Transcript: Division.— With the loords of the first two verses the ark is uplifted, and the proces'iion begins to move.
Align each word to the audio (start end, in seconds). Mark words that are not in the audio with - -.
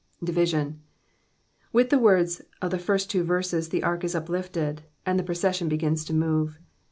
Division.— 0.23 0.81
With 1.73 1.91
the 1.91 1.97
loords 1.97 2.41
of 2.59 2.71
the 2.71 2.79
first 2.79 3.11
two 3.11 3.23
verses 3.23 3.69
the 3.69 3.83
ark 3.83 4.03
is 4.03 4.15
uplifted, 4.15 4.81
and 5.05 5.19
the 5.19 5.23
proces'iion 5.23 5.69
begins 5.69 6.03
to 6.05 6.13
move. 6.15 6.57